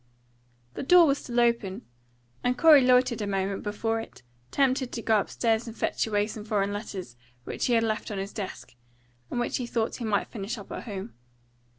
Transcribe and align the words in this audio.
The 0.73 0.81
door 0.81 1.05
was 1.05 1.19
still 1.19 1.39
open, 1.39 1.85
and 2.43 2.57
Corey 2.57 2.81
loitered 2.81 3.21
a 3.21 3.27
moment 3.27 3.61
before 3.61 3.99
it, 4.01 4.23
tempted 4.49 4.91
to 4.91 5.01
go 5.03 5.19
upstairs 5.19 5.67
and 5.67 5.77
fetch 5.77 6.07
away 6.07 6.25
some 6.25 6.43
foreign 6.43 6.73
letters 6.73 7.15
which 7.43 7.67
he 7.67 7.73
had 7.73 7.83
left 7.83 8.09
on 8.09 8.17
his 8.17 8.33
desk, 8.33 8.73
and 9.29 9.39
which 9.39 9.57
he 9.57 9.67
thought 9.67 9.97
he 9.97 10.03
might 10.03 10.31
finish 10.31 10.57
up 10.57 10.71
at 10.71 10.85
home. 10.85 11.13